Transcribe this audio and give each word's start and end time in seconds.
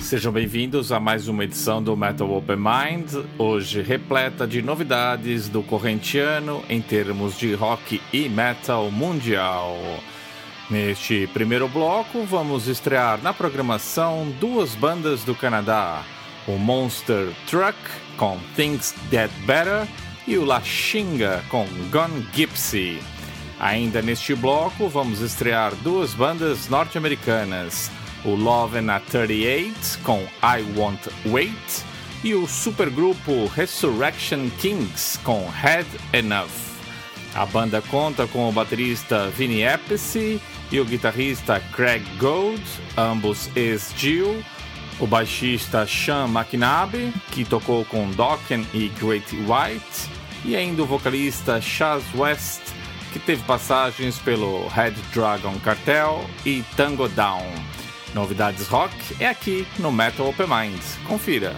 Sejam 0.00 0.30
bem-vindos 0.30 0.92
a 0.92 1.00
mais 1.00 1.26
uma 1.26 1.42
edição 1.42 1.82
do 1.82 1.96
Metal 1.96 2.30
Open 2.30 2.56
Mind, 2.56 3.24
hoje 3.38 3.82
repleta 3.82 4.46
de 4.46 4.62
novidades 4.62 5.48
do 5.48 5.62
correntiano 5.62 6.62
em 6.68 6.80
termos 6.80 7.36
de 7.36 7.54
rock 7.54 8.00
e 8.12 8.28
metal 8.28 8.90
mundial. 8.90 9.76
Neste 10.70 11.26
primeiro 11.28 11.66
bloco, 11.66 12.24
vamos 12.24 12.68
estrear 12.68 13.20
na 13.22 13.32
programação 13.32 14.32
duas 14.38 14.74
bandas 14.74 15.24
do 15.24 15.34
Canadá: 15.34 16.04
o 16.46 16.52
Monster 16.58 17.32
Truck 17.48 17.76
com 18.16 18.38
Things 18.54 18.94
Get 19.10 19.30
Better 19.44 19.88
e 20.26 20.38
o 20.38 20.44
La 20.44 20.60
Xinga 20.60 21.42
com 21.48 21.66
Gone 21.90 22.26
Gypsy. 22.32 23.00
Ainda 23.62 24.02
neste 24.02 24.34
bloco, 24.34 24.88
vamos 24.88 25.20
estrear 25.20 25.72
duas 25.76 26.14
bandas 26.14 26.68
norte-americanas. 26.68 27.92
O 28.24 28.34
Love 28.34 28.78
and 28.78 28.92
a 28.92 28.98
38 28.98 30.00
com 30.02 30.18
I 30.42 30.64
Won't 30.76 31.08
Wait 31.26 31.84
e 32.24 32.34
o 32.34 32.48
supergrupo 32.48 33.46
Resurrection 33.54 34.50
Kings 34.58 35.16
com 35.20 35.48
Head 35.48 35.86
Enough. 36.12 36.50
A 37.36 37.46
banda 37.46 37.80
conta 37.82 38.26
com 38.26 38.48
o 38.48 38.52
baterista 38.52 39.28
Vinny 39.28 39.64
Appice 39.64 40.40
e 40.72 40.80
o 40.80 40.84
guitarrista 40.84 41.60
Craig 41.72 42.02
Gold, 42.18 42.60
ambos 42.96 43.48
ex-Jill, 43.54 44.42
o 44.98 45.06
baixista 45.06 45.86
Sean 45.86 46.26
McNabb, 46.26 47.12
que 47.30 47.44
tocou 47.44 47.84
com 47.84 48.10
Dokken 48.10 48.66
e 48.74 48.88
Great 49.00 49.36
White, 49.36 50.10
e 50.44 50.56
ainda 50.56 50.82
o 50.82 50.86
vocalista 50.86 51.60
Chaz 51.60 52.02
West, 52.16 52.81
que 53.12 53.18
teve 53.18 53.42
passagens 53.44 54.18
pelo 54.18 54.66
Red 54.68 54.94
Dragon 55.12 55.58
Cartel 55.60 56.24
e 56.44 56.64
Tango 56.76 57.08
Down. 57.08 57.46
Novidades 58.14 58.66
rock 58.68 58.94
é 59.20 59.28
aqui 59.28 59.66
no 59.78 59.92
Metal 59.92 60.28
Open 60.28 60.46
Mind. 60.46 60.82
Confira. 61.06 61.54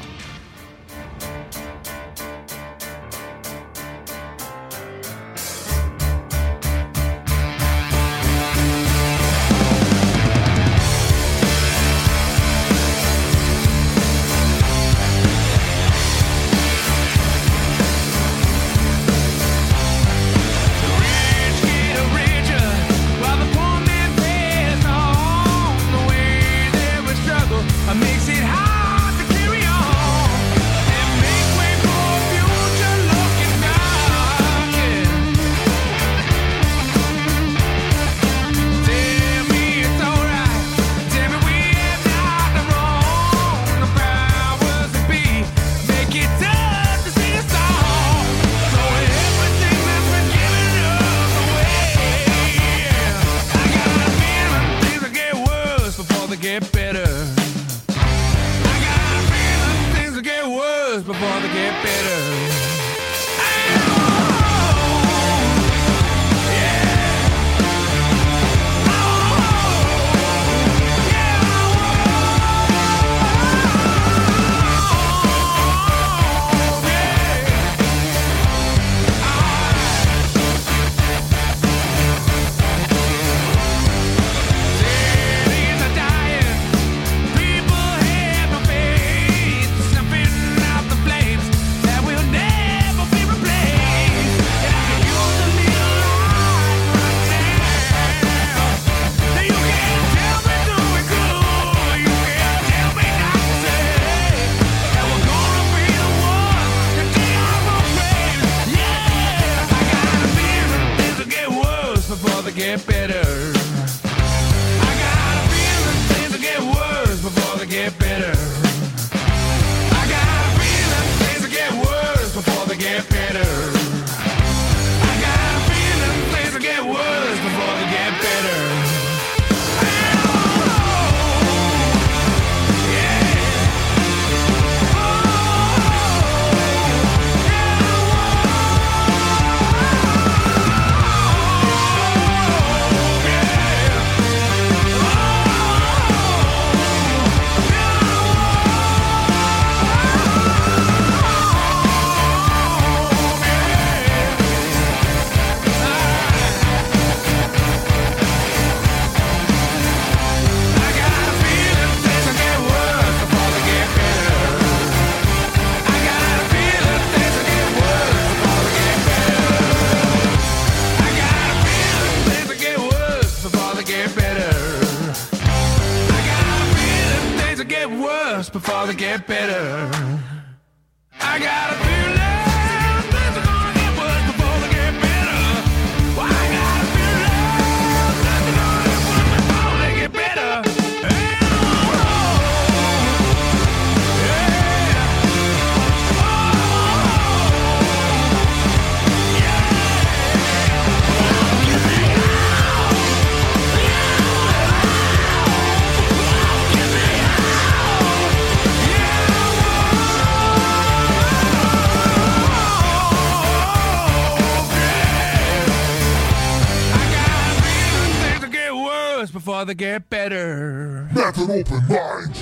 Bother 219.65 219.73
get 219.73 220.11
better. 220.11 221.09
Have 221.15 221.39
an 221.39 221.51
open 221.51 221.89
mind. 221.89 222.34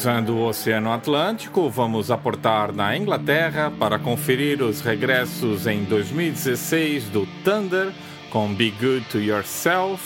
Cruzando 0.00 0.34
o 0.34 0.46
Oceano 0.46 0.90
Atlântico, 0.94 1.68
vamos 1.68 2.10
aportar 2.10 2.72
na 2.72 2.96
Inglaterra 2.96 3.70
para 3.70 3.98
conferir 3.98 4.62
os 4.62 4.80
regressos 4.80 5.66
em 5.66 5.84
2016 5.84 7.04
do 7.10 7.28
Thunder 7.44 7.92
com 8.30 8.50
Be 8.54 8.70
Good 8.70 9.04
to 9.10 9.18
Yourself, 9.18 10.02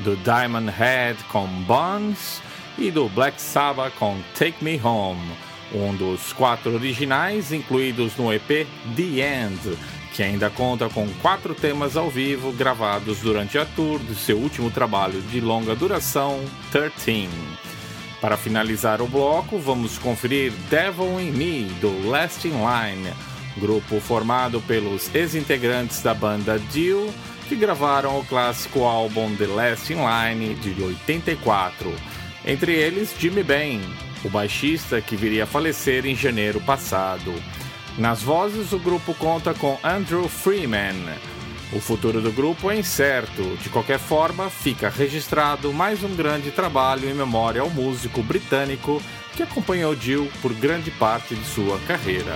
do 0.00 0.16
Diamond 0.16 0.68
Head 0.68 1.22
com 1.30 1.46
Bonds 1.62 2.42
e 2.76 2.90
do 2.90 3.08
Black 3.08 3.40
Sabbath 3.40 3.94
com 4.00 4.18
Take 4.36 4.64
Me 4.64 4.80
Home, 4.82 5.30
um 5.72 5.94
dos 5.94 6.32
quatro 6.32 6.74
originais 6.74 7.52
incluídos 7.52 8.16
no 8.16 8.32
EP 8.32 8.66
The 8.96 9.44
End, 9.44 9.78
que 10.12 10.24
ainda 10.24 10.50
conta 10.50 10.88
com 10.88 11.06
quatro 11.22 11.54
temas 11.54 11.96
ao 11.96 12.10
vivo 12.10 12.50
gravados 12.50 13.20
durante 13.20 13.56
a 13.56 13.64
tour 13.64 14.00
do 14.00 14.16
seu 14.16 14.38
último 14.38 14.72
trabalho 14.72 15.22
de 15.22 15.40
longa 15.40 15.76
duração, 15.76 16.40
13. 16.72 17.28
Para 18.20 18.36
finalizar 18.36 19.02
o 19.02 19.06
bloco, 19.06 19.58
vamos 19.58 19.98
conferir 19.98 20.52
Devil 20.70 21.20
in 21.20 21.32
Me, 21.32 21.64
do 21.80 22.08
Last 22.08 22.48
in 22.48 22.52
Line, 22.52 23.12
grupo 23.58 24.00
formado 24.00 24.60
pelos 24.62 25.14
ex-integrantes 25.14 26.00
da 26.02 26.14
banda 26.14 26.58
Dio, 26.72 27.12
que 27.46 27.54
gravaram 27.54 28.18
o 28.18 28.24
clássico 28.24 28.84
álbum 28.84 29.36
The 29.36 29.46
Last 29.46 29.92
in 29.92 29.98
Line 29.98 30.54
de 30.54 30.82
84. 30.82 31.94
Entre 32.44 32.72
eles, 32.72 33.14
Jimmy 33.18 33.42
Bain, 33.42 33.82
o 34.24 34.30
baixista 34.30 35.00
que 35.00 35.14
viria 35.14 35.44
a 35.44 35.46
falecer 35.46 36.06
em 36.06 36.16
janeiro 36.16 36.60
passado. 36.60 37.34
Nas 37.98 38.22
vozes, 38.22 38.72
o 38.72 38.78
grupo 38.78 39.14
conta 39.14 39.52
com 39.52 39.78
Andrew 39.82 40.26
Freeman, 40.28 40.96
o 41.72 41.80
futuro 41.80 42.20
do 42.20 42.30
grupo 42.30 42.70
é 42.70 42.78
incerto. 42.78 43.42
De 43.62 43.68
qualquer 43.68 43.98
forma, 43.98 44.48
fica 44.48 44.88
registrado 44.88 45.72
mais 45.72 46.02
um 46.02 46.14
grande 46.14 46.50
trabalho 46.50 47.08
em 47.08 47.14
memória 47.14 47.60
ao 47.60 47.70
músico 47.70 48.22
britânico 48.22 49.02
que 49.34 49.42
acompanhou 49.42 49.94
Jill 49.94 50.30
por 50.40 50.54
grande 50.54 50.90
parte 50.90 51.34
de 51.34 51.44
sua 51.44 51.78
carreira. 51.80 52.34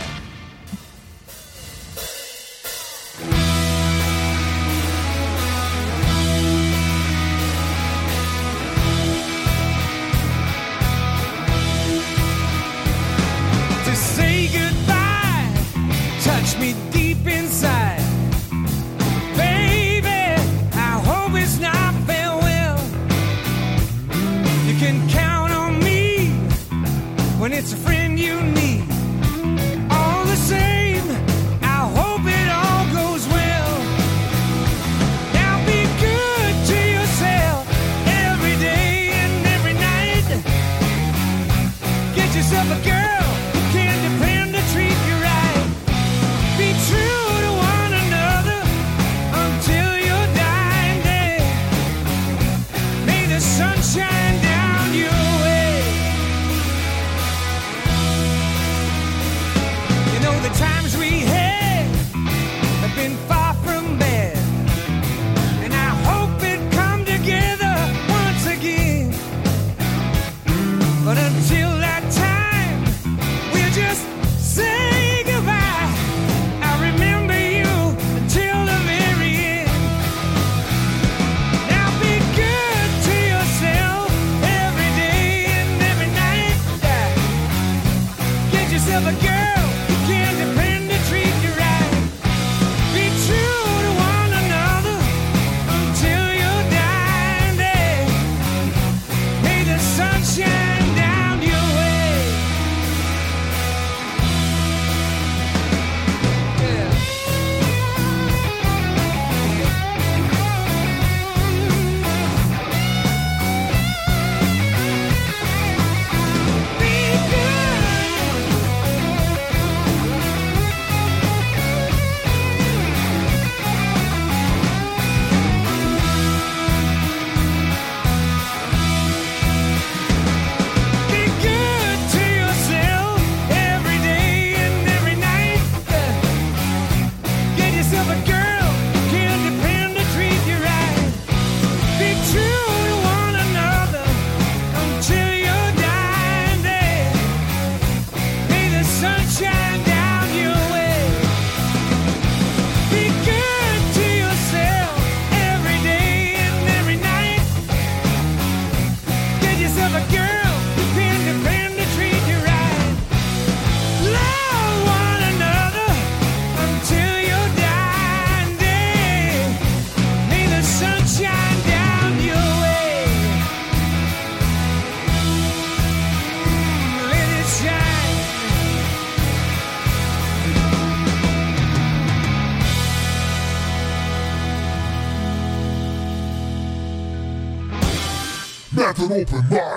Open 189.21 189.37
mind. 189.51 189.70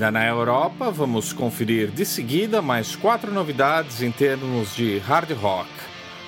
Ainda 0.00 0.12
na 0.12 0.26
Europa, 0.26 0.90
vamos 0.90 1.30
conferir 1.30 1.90
de 1.90 2.06
seguida 2.06 2.62
mais 2.62 2.96
quatro 2.96 3.30
novidades 3.30 4.00
em 4.00 4.10
termos 4.10 4.74
de 4.74 4.96
hard 4.96 5.30
rock. 5.32 5.68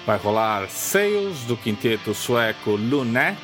Vai 0.05 0.19
rolar 0.19 0.69
Sales 0.69 1.45
do 1.45 1.57
quinteto 1.57 2.13
sueco 2.13 2.73
Lunet, 2.73 3.41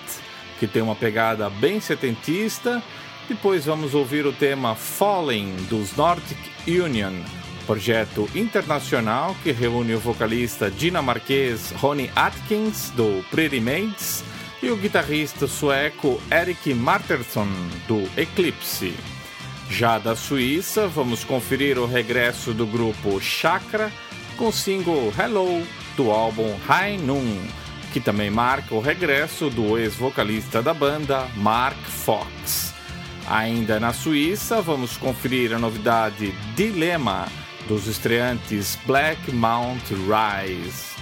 que 0.60 0.66
tem 0.66 0.82
uma 0.82 0.94
pegada 0.94 1.48
bem 1.48 1.80
setentista. 1.80 2.82
Depois 3.26 3.64
vamos 3.64 3.94
ouvir 3.94 4.26
o 4.26 4.32
tema 4.34 4.74
Falling 4.74 5.56
dos 5.70 5.96
Nordic 5.96 6.38
Union, 6.66 7.14
projeto 7.66 8.28
internacional 8.34 9.34
que 9.42 9.50
reúne 9.50 9.94
o 9.94 9.98
vocalista 9.98 10.70
dinamarquês 10.70 11.70
Ronnie 11.70 12.10
Atkins 12.14 12.90
do 12.90 13.24
Pretty 13.30 13.60
Maids 13.60 14.22
e 14.62 14.68
o 14.68 14.76
guitarrista 14.76 15.46
sueco 15.46 16.20
Eric 16.30 16.74
Marterson 16.74 17.48
do 17.86 18.06
Eclipse. 18.14 18.92
Já 19.70 19.98
da 19.98 20.16
Suíça, 20.16 20.88
vamos 20.88 21.24
conferir 21.24 21.78
o 21.78 21.86
regresso 21.86 22.52
do 22.52 22.66
grupo 22.66 23.20
Chakra 23.20 23.92
com 24.36 24.48
o 24.48 24.52
single 24.52 25.12
Hello 25.16 25.66
do 25.96 26.10
álbum 26.10 26.56
High 26.66 26.98
Noon, 26.98 27.46
que 27.92 28.00
também 28.00 28.30
marca 28.30 28.74
o 28.74 28.80
regresso 28.80 29.50
do 29.50 29.78
ex-vocalista 29.78 30.62
da 30.62 30.72
banda, 30.72 31.28
Mark 31.36 31.78
Fox. 31.84 32.72
Ainda 33.28 33.78
na 33.78 33.92
Suíça, 33.92 34.62
vamos 34.62 34.96
conferir 34.96 35.52
a 35.52 35.58
novidade 35.58 36.32
Dilema 36.56 37.26
dos 37.68 37.86
estreantes 37.86 38.78
Black 38.86 39.30
Mount 39.30 39.82
Rise. 39.90 40.96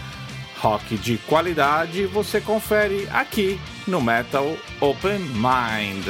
Rock 0.58 0.96
de 0.96 1.18
qualidade 1.18 2.06
você 2.06 2.40
confere 2.40 3.08
aqui 3.12 3.60
no 3.86 4.00
Metal 4.00 4.56
Open 4.80 5.20
Mind. 5.20 6.06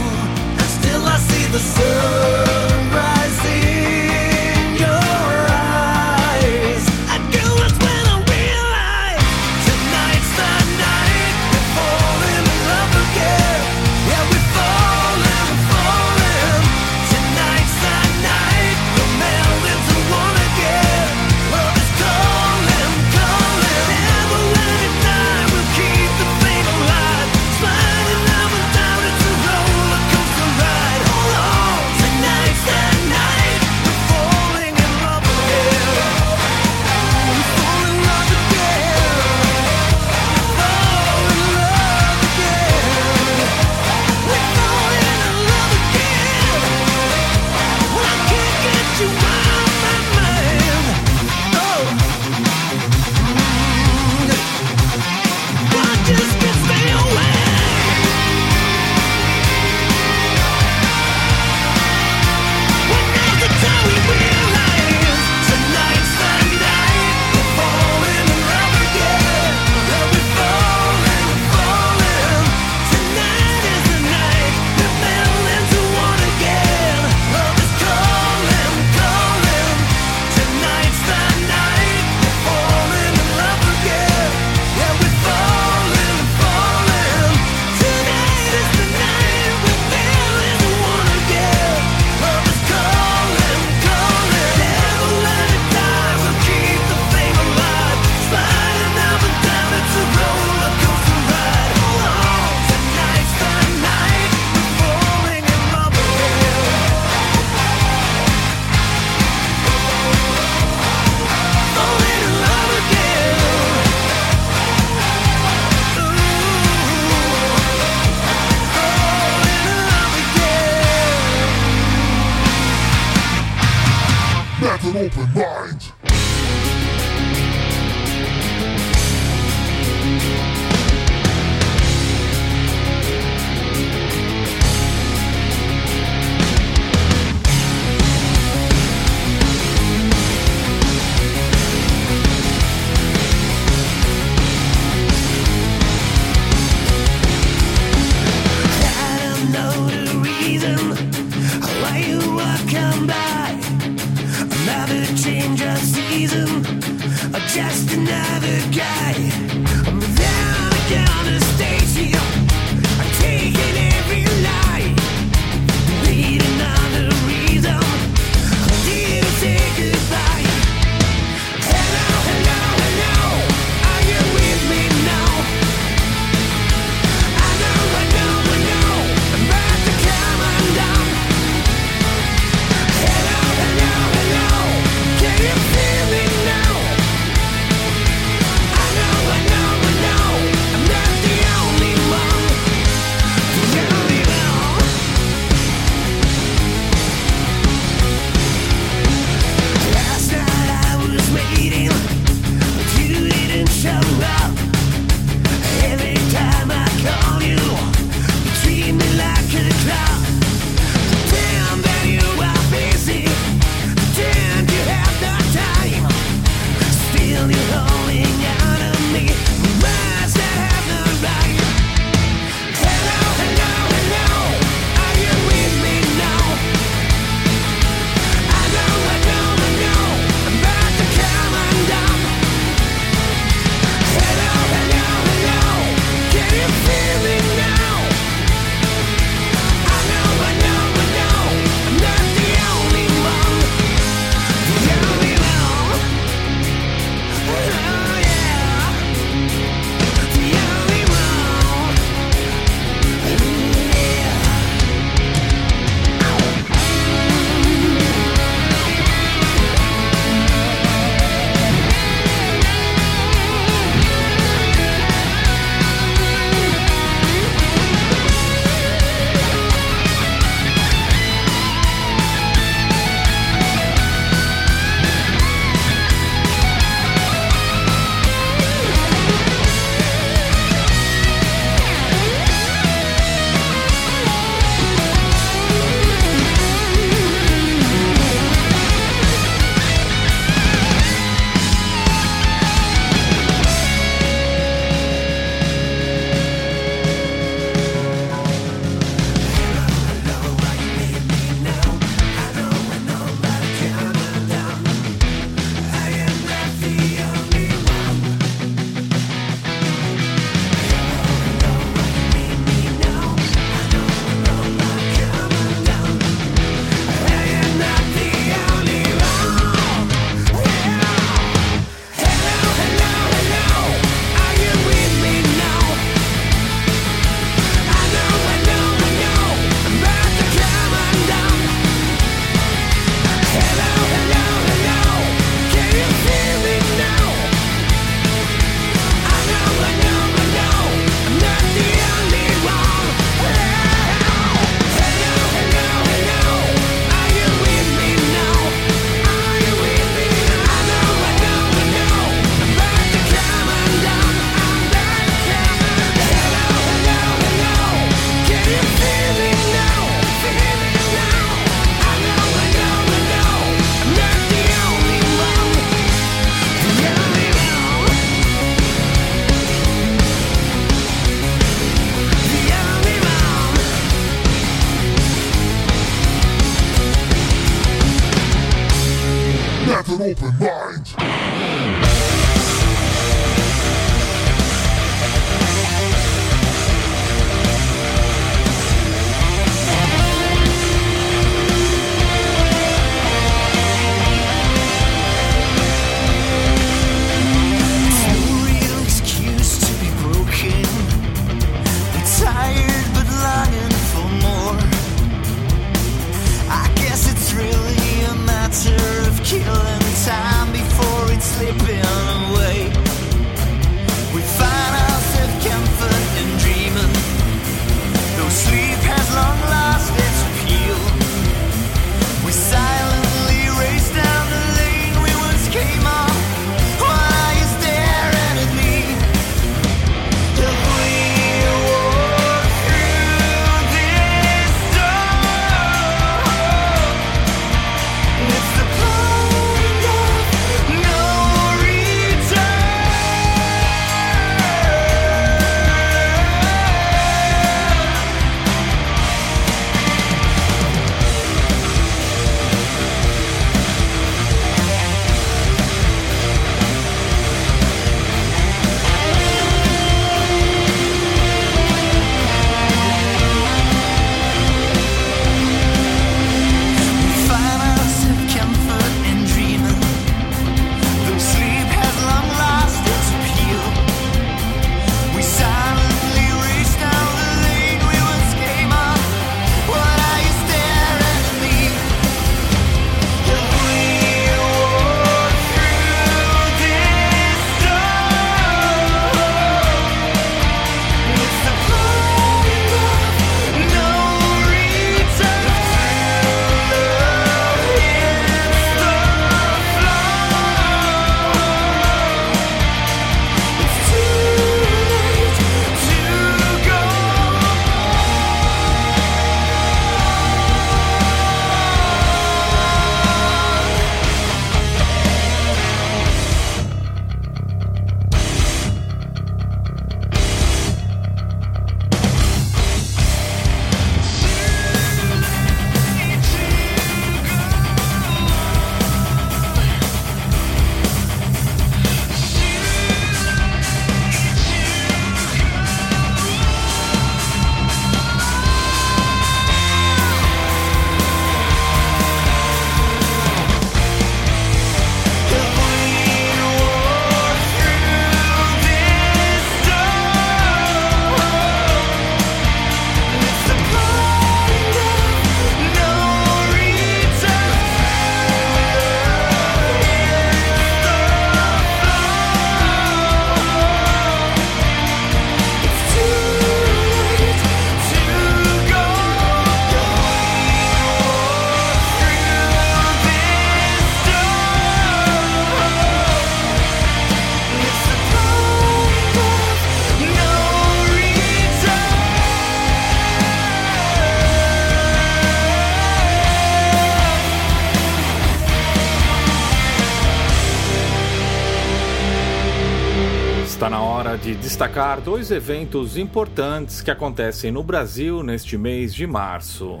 Destacar 594.90 595.20
dois 595.20 595.52
eventos 595.52 596.16
importantes 596.16 597.00
que 597.00 597.12
acontecem 597.12 597.70
no 597.70 597.80
Brasil 597.80 598.42
neste 598.42 598.76
mês 598.76 599.14
de 599.14 599.24
março. 599.24 600.00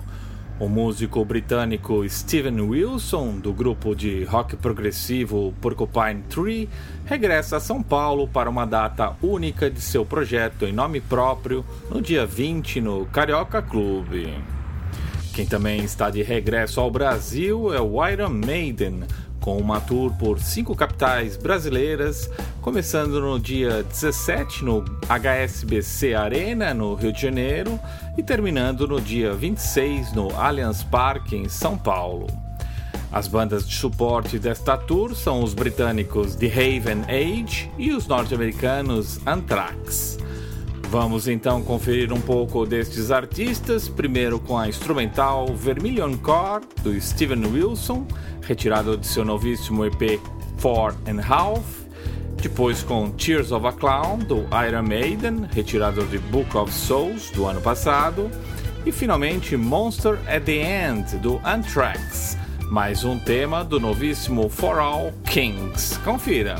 O 0.58 0.68
músico 0.68 1.24
britânico 1.24 2.08
Steven 2.08 2.60
Wilson, 2.62 3.38
do 3.38 3.52
grupo 3.52 3.94
de 3.94 4.24
rock 4.24 4.56
progressivo 4.56 5.54
Porcupine 5.60 6.22
Tree, 6.28 6.68
regressa 7.04 7.58
a 7.58 7.60
São 7.60 7.80
Paulo 7.80 8.26
para 8.26 8.50
uma 8.50 8.64
data 8.64 9.14
única 9.22 9.70
de 9.70 9.80
seu 9.80 10.04
projeto 10.04 10.64
em 10.64 10.72
nome 10.72 11.00
próprio 11.00 11.64
no 11.88 12.02
dia 12.02 12.26
20 12.26 12.80
no 12.80 13.06
Carioca 13.06 13.62
Clube. 13.62 14.34
Quem 15.32 15.46
também 15.46 15.84
está 15.84 16.10
de 16.10 16.22
regresso 16.24 16.80
ao 16.80 16.90
Brasil 16.90 17.72
é 17.72 17.80
o 17.80 18.04
Iron 18.08 18.30
Maiden, 18.30 19.04
com 19.40 19.56
uma 19.56 19.80
tour 19.80 20.12
por 20.12 20.38
cinco 20.38 20.76
capitais 20.76 21.36
brasileiras, 21.36 22.30
começando 22.60 23.20
no 23.20 23.40
dia 23.40 23.82
17 23.82 24.64
no 24.64 24.84
HSBC 25.08 26.14
Arena, 26.14 26.74
no 26.74 26.94
Rio 26.94 27.12
de 27.12 27.22
Janeiro, 27.22 27.80
e 28.16 28.22
terminando 28.22 28.86
no 28.86 29.00
dia 29.00 29.32
26 29.32 30.12
no 30.12 30.30
Allianz 30.36 30.82
Parque, 30.82 31.36
em 31.36 31.48
São 31.48 31.76
Paulo. 31.76 32.26
As 33.12 33.26
bandas 33.26 33.68
de 33.68 33.74
suporte 33.74 34.38
desta 34.38 34.76
tour 34.76 35.16
são 35.16 35.42
os 35.42 35.52
britânicos 35.52 36.36
The 36.36 36.46
Haven 36.46 37.02
Age 37.08 37.70
e 37.76 37.92
os 37.92 38.06
norte-americanos 38.06 39.18
Anthrax. 39.26 40.16
Vamos 40.90 41.28
então 41.28 41.62
conferir 41.62 42.12
um 42.12 42.20
pouco 42.20 42.66
destes 42.66 43.12
artistas, 43.12 43.88
primeiro 43.88 44.40
com 44.40 44.58
a 44.58 44.68
instrumental 44.68 45.46
Vermilion 45.54 46.16
Core, 46.16 46.64
do 46.82 47.00
Steven 47.00 47.46
Wilson, 47.46 48.04
retirado 48.42 48.96
de 48.96 49.06
seu 49.06 49.24
novíssimo 49.24 49.84
EP 49.84 50.20
Four 50.58 50.96
and 51.06 51.20
Half, 51.20 51.62
depois 52.42 52.82
com 52.82 53.08
Tears 53.12 53.52
of 53.52 53.68
a 53.68 53.72
Clown, 53.72 54.18
do 54.18 54.44
Iron 54.66 54.82
Maiden, 54.82 55.46
retirado 55.52 56.04
de 56.06 56.18
Book 56.18 56.56
of 56.56 56.72
Souls, 56.72 57.30
do 57.30 57.46
ano 57.46 57.60
passado, 57.60 58.28
e 58.84 58.90
finalmente 58.90 59.56
Monster 59.56 60.18
at 60.26 60.42
the 60.42 60.58
End, 60.60 61.16
do 61.18 61.40
Anthrax, 61.44 62.36
mais 62.64 63.04
um 63.04 63.16
tema 63.16 63.62
do 63.62 63.78
novíssimo 63.78 64.48
For 64.48 64.80
All 64.80 65.12
Kings. 65.24 65.96
Confira! 65.98 66.56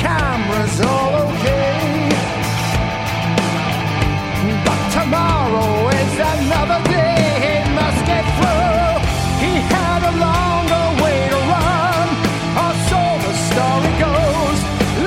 camera's 0.00 0.80
all 0.80 1.12
okay. 1.28 2.08
But 4.66 4.80
tomorrow 4.96 5.72
is 6.00 6.14
another 6.34 6.80
day 6.96 7.20
he 7.44 7.54
must 7.80 8.00
get 8.10 8.24
through. 8.36 8.88
He 9.44 9.52
had 9.76 10.00
a 10.10 10.14
longer 10.26 10.84
way 11.02 11.20
to 11.34 11.40
run, 11.54 12.06
or 12.64 12.72
so 12.90 13.02
the 13.26 13.34
story 13.48 13.92
goes. 14.06 14.58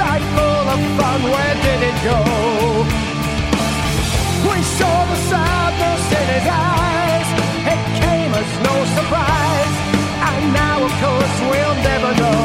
Life 0.04 0.28
full 0.36 0.68
of 0.76 0.82
fun, 0.98 1.20
where 1.34 1.56
did 1.66 1.82
it 1.90 1.98
go? 2.10 2.20
We 4.50 4.58
saw 4.78 4.98
the 5.12 5.20
sadness 5.32 6.04
in 6.20 6.28
his 6.36 6.48
eyes. 6.70 7.30
It 7.74 7.82
came 8.02 8.32
as 8.42 8.50
no 8.68 8.76
surprise, 8.98 9.76
and 10.30 10.44
now 10.62 10.78
of 10.88 10.94
course 11.04 11.36
we'll 11.50 11.78
never 11.90 12.12
know. 12.22 12.43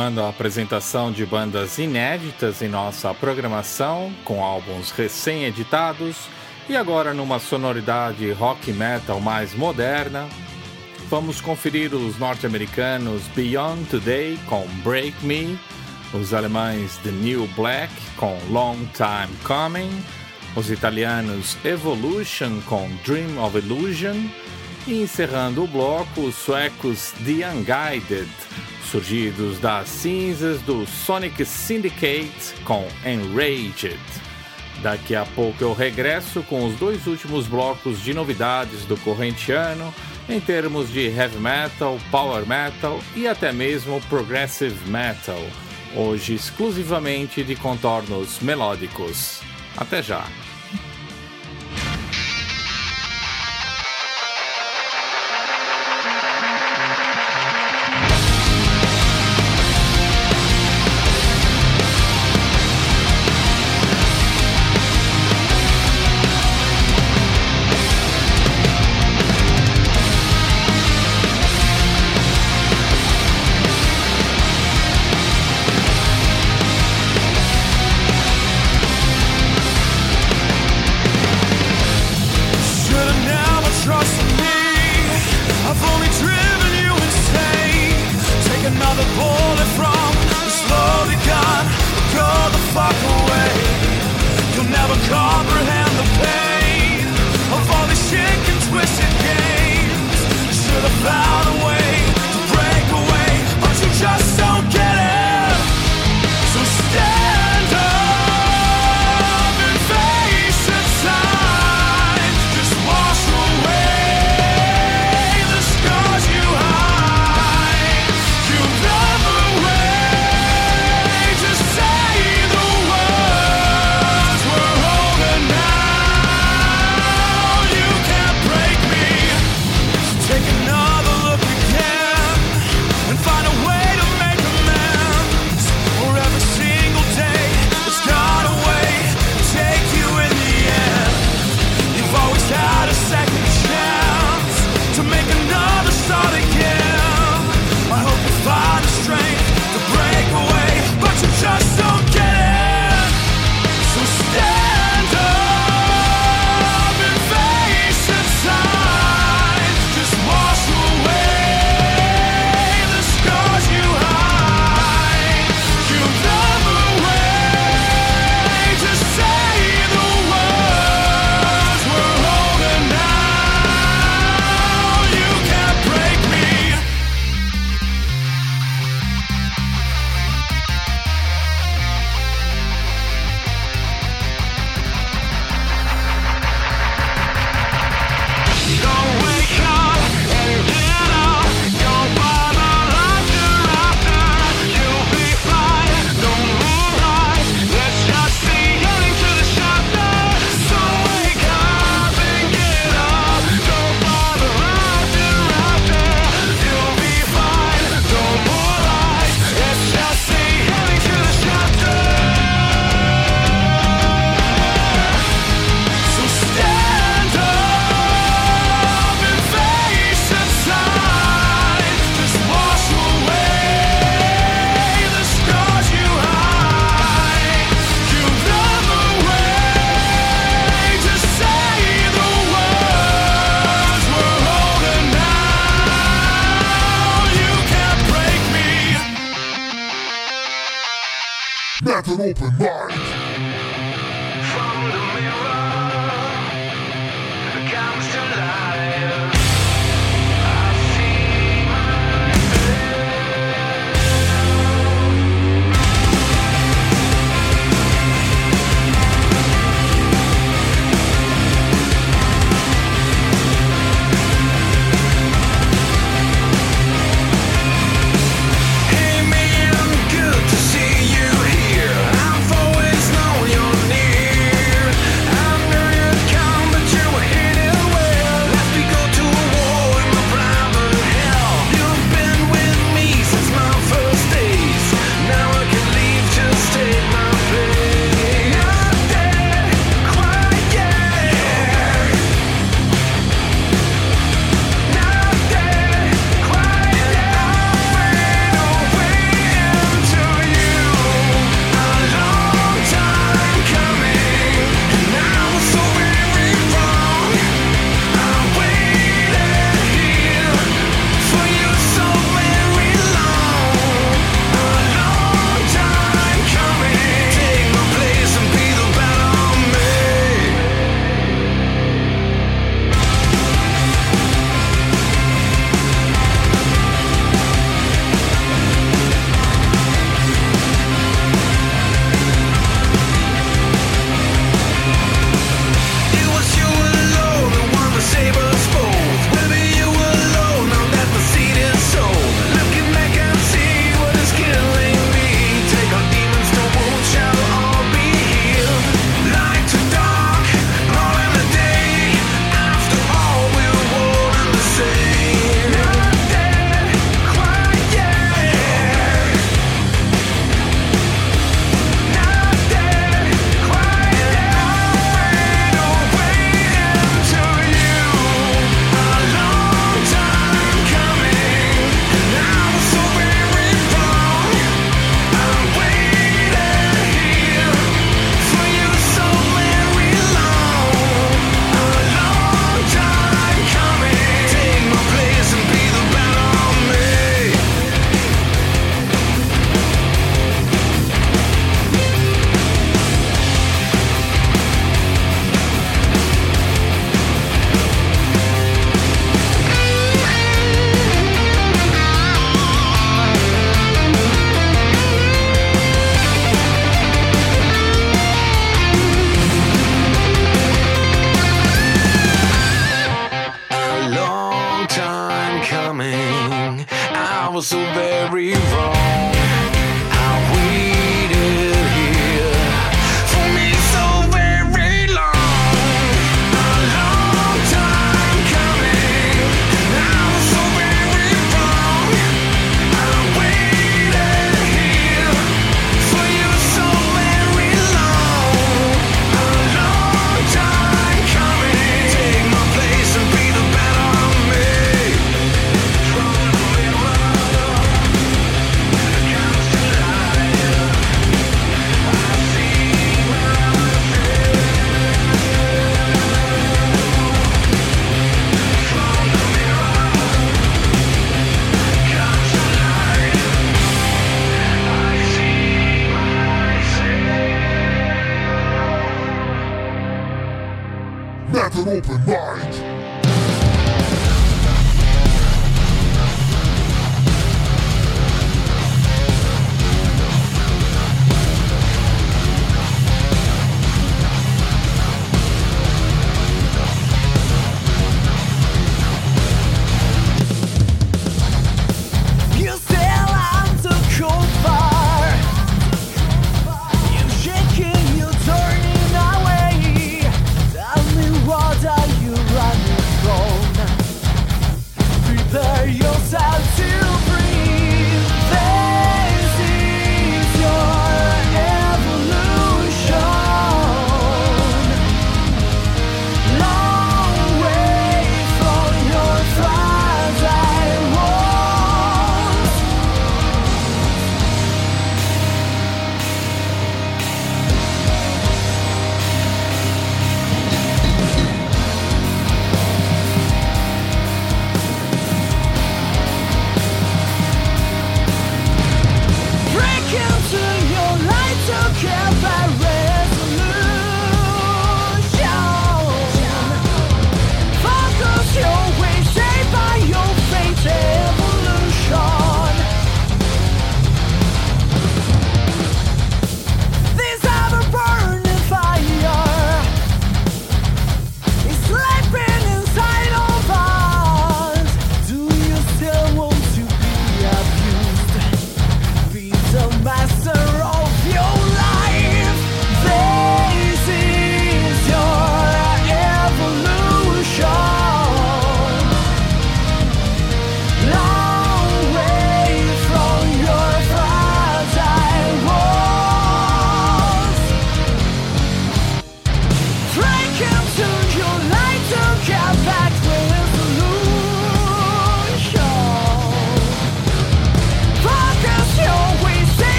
continuando 0.00 0.22
a 0.22 0.30
apresentação 0.30 1.12
de 1.12 1.26
bandas 1.26 1.76
inéditas 1.76 2.62
em 2.62 2.68
nossa 2.68 3.12
programação, 3.12 4.10
com 4.24 4.42
álbuns 4.42 4.90
recém-editados 4.92 6.16
e 6.70 6.76
agora 6.76 7.12
numa 7.12 7.38
sonoridade 7.38 8.32
rock 8.32 8.72
metal 8.72 9.20
mais 9.20 9.54
moderna, 9.54 10.26
vamos 11.10 11.42
conferir 11.42 11.94
os 11.94 12.18
norte-americanos 12.18 13.28
Beyond 13.36 13.84
Today 13.90 14.38
com 14.46 14.66
Break 14.82 15.14
Me, 15.22 15.58
os 16.14 16.32
alemães 16.32 16.96
The 17.02 17.10
New 17.10 17.46
Black 17.48 17.92
com 18.16 18.38
Long 18.48 18.78
Time 18.94 19.36
Coming, 19.44 20.02
os 20.56 20.70
italianos 20.70 21.58
Evolution 21.62 22.62
com 22.62 22.88
Dream 23.04 23.36
of 23.44 23.58
Illusion 23.58 24.16
e 24.86 25.02
encerrando 25.02 25.62
o 25.62 25.66
bloco, 25.66 26.22
os 26.22 26.36
suecos 26.36 27.12
The 27.22 27.46
Unguided 27.50 28.49
surgidos 28.84 29.58
das 29.58 29.88
cinzas 29.88 30.60
do 30.62 30.86
Sonic 30.86 31.44
Syndicate 31.44 32.54
com 32.64 32.86
Enraged. 33.04 33.98
Daqui 34.82 35.14
a 35.14 35.26
pouco 35.26 35.62
eu 35.62 35.74
regresso 35.74 36.42
com 36.42 36.66
os 36.66 36.74
dois 36.76 37.06
últimos 37.06 37.46
blocos 37.46 38.02
de 38.02 38.14
novidades 38.14 38.84
do 38.86 38.96
corrente 38.96 39.52
ano, 39.52 39.92
em 40.28 40.40
termos 40.40 40.90
de 40.90 41.06
heavy 41.06 41.38
metal, 41.38 41.98
power 42.10 42.46
metal 42.46 42.98
e 43.14 43.28
até 43.28 43.52
mesmo 43.52 44.00
progressive 44.08 44.88
metal, 44.88 45.40
hoje 45.94 46.34
exclusivamente 46.34 47.44
de 47.44 47.56
contornos 47.56 48.40
melódicos. 48.40 49.40
Até 49.76 50.02
já! 50.02 50.24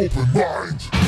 open 0.00 0.32
mind. 0.32 0.99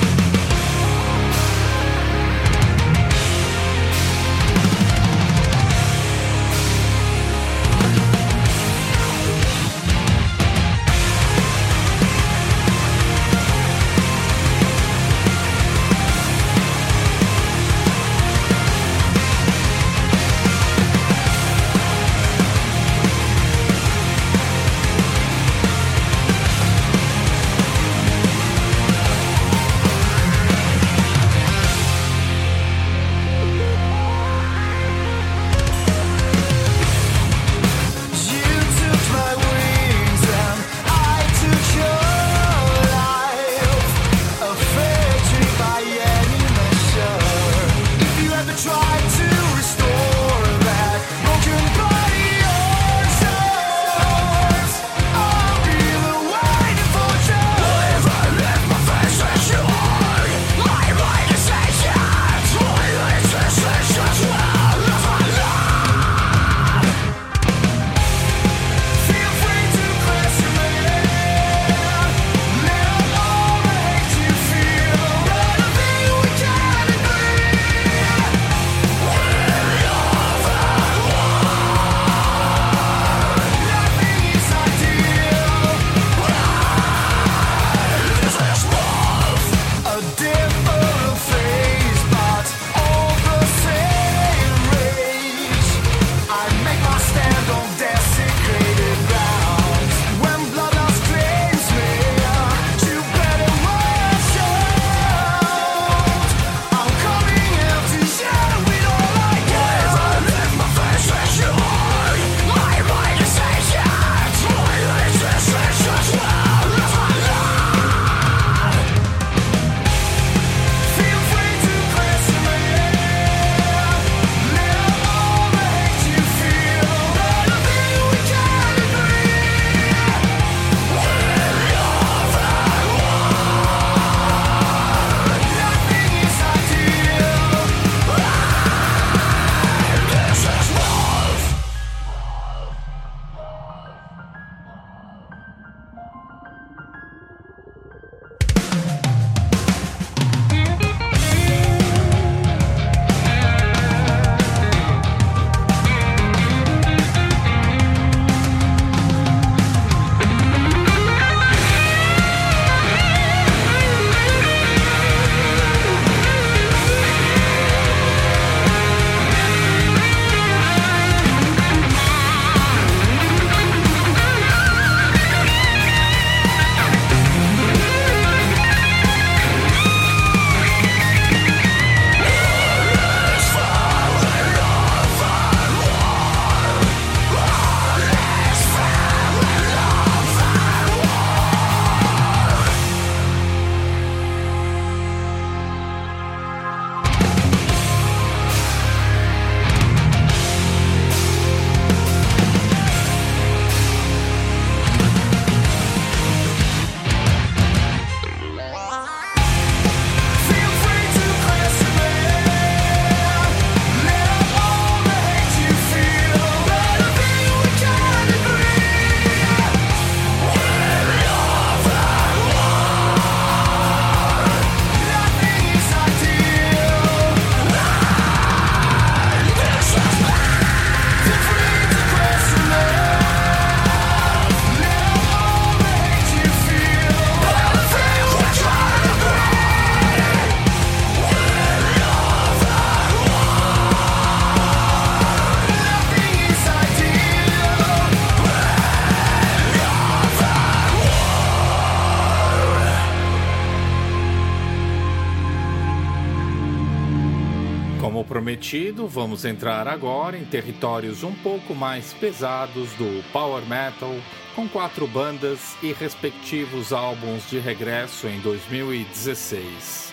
Vamos 259.06 259.44
entrar 259.44 259.88
agora 259.88 260.36
em 260.36 260.44
territórios 260.44 261.22
um 261.22 261.32
pouco 261.32 261.74
mais 261.74 262.12
pesados 262.12 262.90
do 262.92 263.22
power 263.32 263.62
metal, 263.66 264.14
com 264.54 264.68
quatro 264.68 265.06
bandas 265.06 265.76
e 265.82 265.92
respectivos 265.92 266.92
álbuns 266.92 267.48
de 267.48 267.58
regresso 267.58 268.26
em 268.28 268.40
2016. 268.40 270.12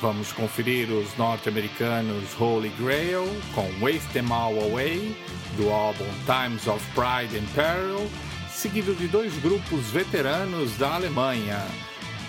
Vamos 0.00 0.32
conferir 0.32 0.90
os 0.90 1.16
norte-americanos 1.16 2.38
Holy 2.38 2.68
Grail 2.78 3.24
com 3.54 3.66
Waste 3.80 4.08
Them 4.12 4.30
All 4.30 4.60
Away, 4.60 5.16
do 5.56 5.70
álbum 5.70 6.06
Times 6.26 6.66
of 6.66 6.84
Pride 6.92 7.36
and 7.38 7.46
Peril, 7.54 8.08
seguido 8.50 8.94
de 8.94 9.08
dois 9.08 9.36
grupos 9.38 9.90
veteranos 9.90 10.76
da 10.76 10.94
Alemanha, 10.94 11.64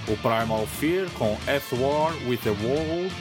o 0.07 0.15
Primal 0.18 0.65
Fear 0.65 1.10
com 1.18 1.38
At 1.48 1.64
War 1.74 2.14
with 2.28 2.38
the 2.38 2.52
World, 2.52 3.14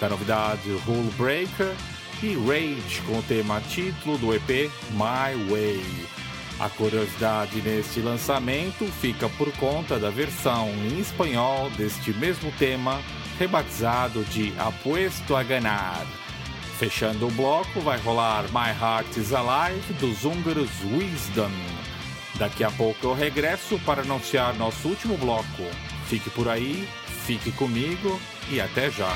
da 0.00 0.08
novidade 0.08 0.70
Rule 0.86 1.10
Breaker, 1.18 1.74
e 2.22 2.34
Rage 2.34 3.00
com 3.06 3.18
o 3.18 3.22
tema 3.22 3.60
título 3.68 4.18
do 4.18 4.34
EP 4.34 4.70
My 4.90 5.50
Way. 5.50 5.82
A 6.58 6.68
curiosidade 6.68 7.62
neste 7.62 8.00
lançamento 8.00 8.84
fica 9.00 9.28
por 9.30 9.50
conta 9.52 9.98
da 9.98 10.10
versão 10.10 10.68
em 10.68 10.98
espanhol 10.98 11.70
deste 11.70 12.12
mesmo 12.12 12.52
tema, 12.58 13.00
rebatizado 13.38 14.22
de 14.24 14.52
Apuesto 14.58 15.34
a 15.34 15.42
Ganar. 15.42 16.06
Fechando 16.78 17.26
o 17.26 17.30
bloco, 17.30 17.80
vai 17.80 17.98
rolar 17.98 18.44
My 18.50 18.70
Heart 18.78 19.16
is 19.16 19.32
Alive 19.32 19.92
dos 19.94 20.24
húngaros 20.24 20.70
Wisdom. 20.92 21.50
Daqui 22.34 22.62
a 22.62 22.70
pouco 22.70 23.06
eu 23.06 23.14
regresso 23.14 23.78
para 23.80 24.02
anunciar 24.02 24.54
nosso 24.56 24.88
último 24.88 25.16
bloco. 25.16 25.64
Fique 26.06 26.28
por 26.30 26.48
aí, 26.48 26.86
fique 27.24 27.50
comigo 27.52 28.20
e 28.50 28.60
até 28.60 28.90
já. 28.90 29.14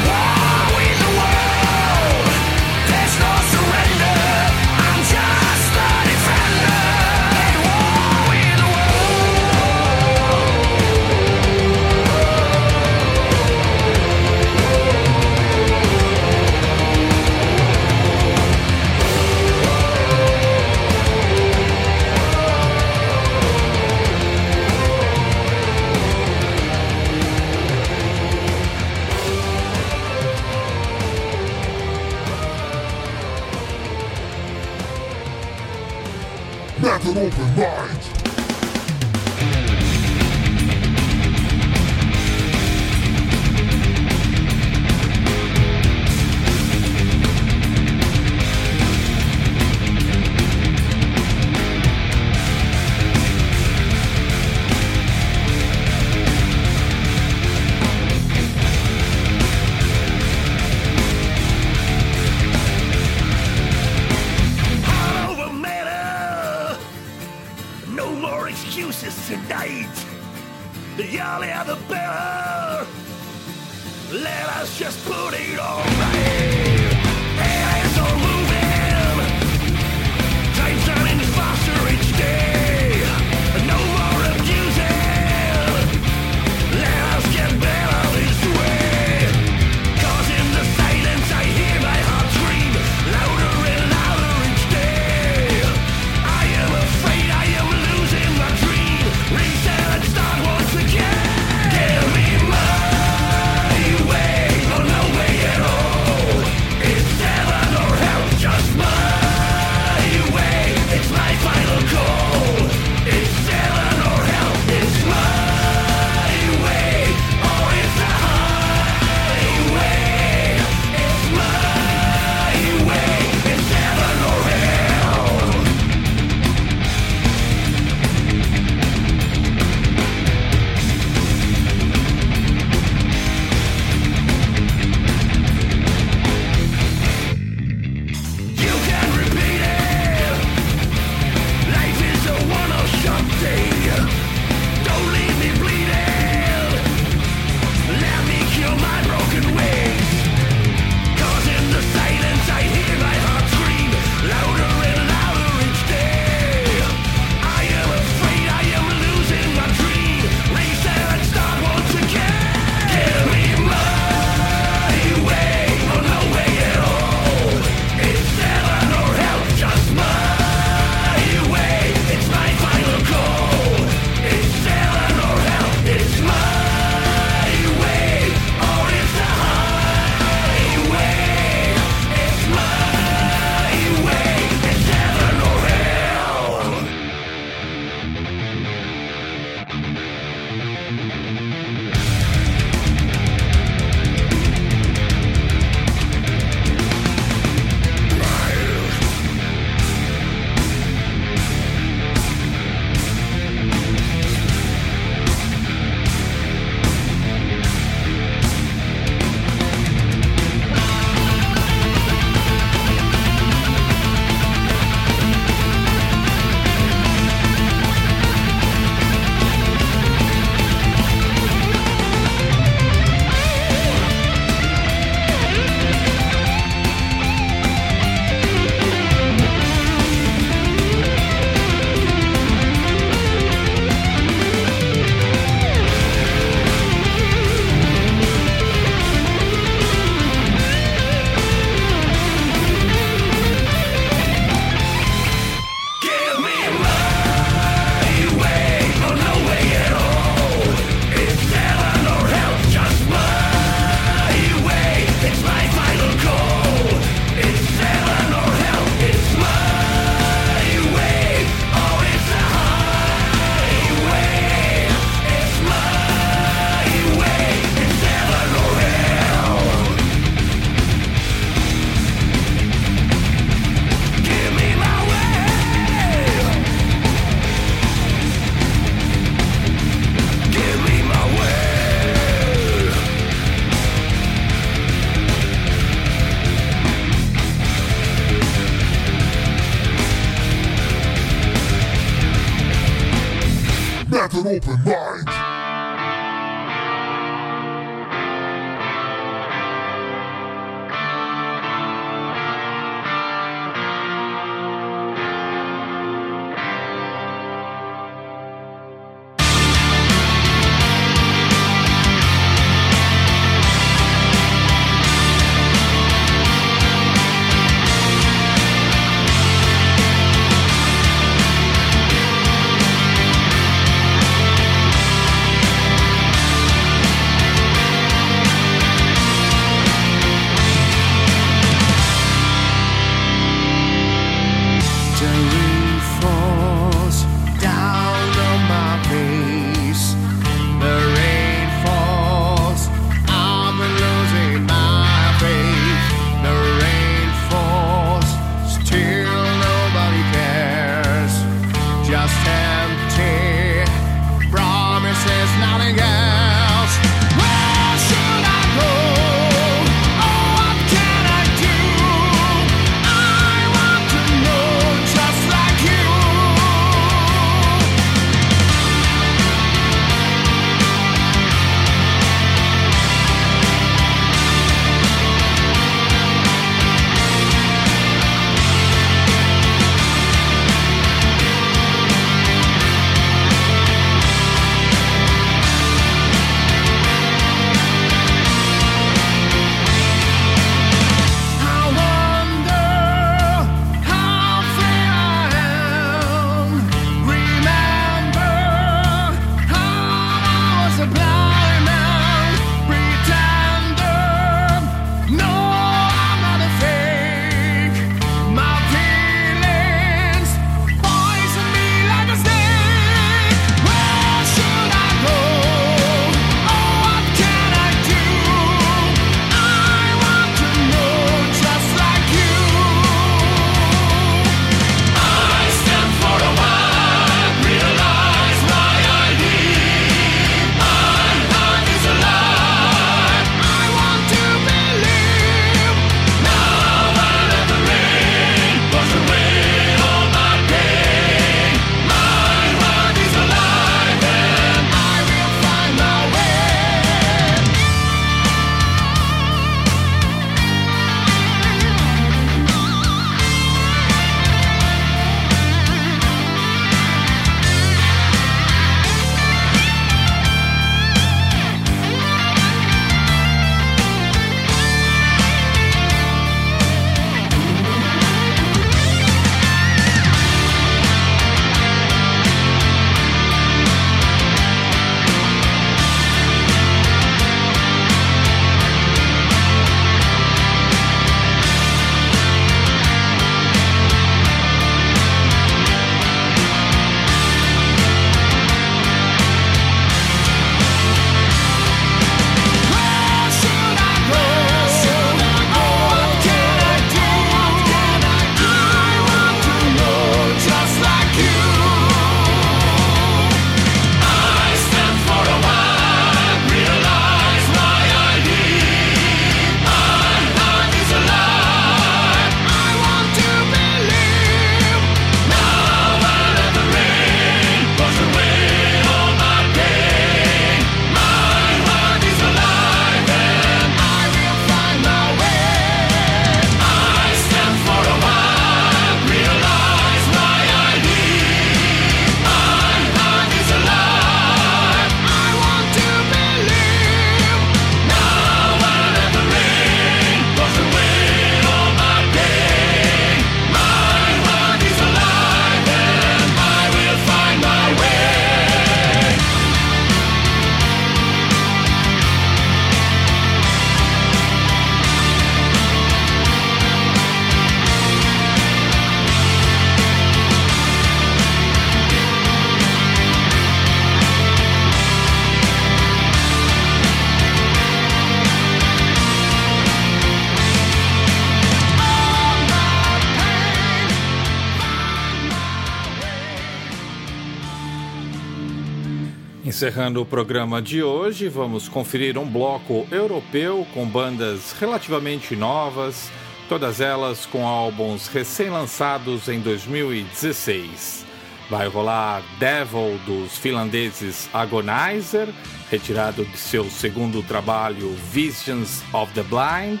Encerrando 579.82 580.22
o 580.22 580.24
programa 580.24 580.80
de 580.80 581.02
hoje, 581.02 581.48
vamos 581.48 581.88
conferir 581.88 582.38
um 582.38 582.48
bloco 582.48 583.04
europeu 583.10 583.84
com 583.92 584.06
bandas 584.06 584.70
relativamente 584.78 585.56
novas, 585.56 586.30
todas 586.68 587.00
elas 587.00 587.46
com 587.46 587.66
álbuns 587.66 588.28
recém-lançados 588.28 589.48
em 589.48 589.58
2016. 589.58 591.26
Vai 591.68 591.88
rolar 591.88 592.44
Devil 592.60 593.18
dos 593.26 593.58
finlandeses 593.58 594.48
Agonizer, 594.54 595.48
retirado 595.90 596.44
de 596.44 596.56
seu 596.56 596.84
segundo 596.84 597.42
trabalho 597.42 598.14
Visions 598.30 599.02
of 599.12 599.32
the 599.32 599.42
Blind. 599.42 600.00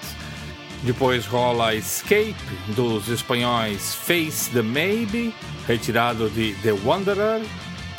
Depois 0.84 1.26
rola 1.26 1.74
Escape 1.74 2.36
dos 2.76 3.08
espanhóis 3.08 3.96
Face 3.96 4.48
the 4.52 4.62
Maybe, 4.62 5.34
retirado 5.66 6.30
de 6.30 6.54
The 6.62 6.70
Wanderer, 6.84 7.42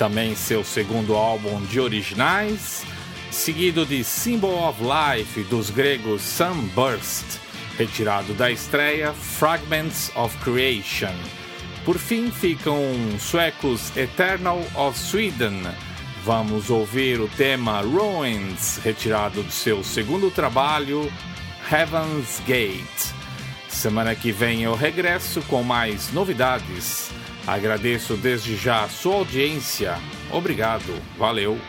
também 0.04 0.36
seu 0.36 0.66
segundo 0.66 1.16
álbum 1.16 1.62
de 1.62 1.80
originais, 1.80 2.84
seguido 3.32 3.86
de 3.86 4.04
Symbol 4.04 4.68
of 4.68 4.82
Life 4.84 5.42
dos 5.44 5.70
gregos 5.70 6.22
Sunburst, 6.22 7.24
retirado 7.78 8.34
da 8.34 8.52
estreia 8.52 9.14
Fragments 9.14 10.12
of 10.14 10.36
Creation. 10.40 11.16
Por 11.86 11.98
fim 11.98 12.30
ficam 12.30 12.78
suecos 13.18 13.96
Eternal 13.96 14.62
of 14.76 15.00
Sweden. 15.00 15.62
Vamos 16.26 16.70
ouvir 16.70 17.22
o 17.22 17.30
tema 17.30 17.80
Ruins, 17.80 18.82
retirado 18.84 19.42
do 19.42 19.52
seu 19.54 19.86
segundo 19.86 20.30
trabalho 20.30 21.10
Heaven's 21.72 22.42
Gate. 22.46 23.14
Semana 23.70 24.14
que 24.16 24.34
vem 24.34 24.64
eu 24.64 24.76
regresso 24.76 25.42
com 25.44 25.64
mais 25.64 26.12
novidades. 26.12 27.10
Agradeço 27.46 28.16
desde 28.16 28.56
já 28.56 28.84
a 28.84 28.90
sua 28.90 29.16
audiência. 29.16 29.98
Obrigado. 30.32 30.94
Valeu. 31.18 31.60